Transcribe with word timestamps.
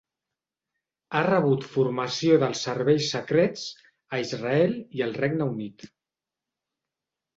Ha 1.17 1.19
rebut 1.25 1.67
formació 1.73 2.39
dels 2.43 2.63
serveis 2.67 3.11
secrets 3.17 3.67
a 4.17 4.23
Israel 4.25 4.75
i 5.01 5.05
el 5.09 5.15
Regne 5.23 5.49
Unit. 5.55 5.87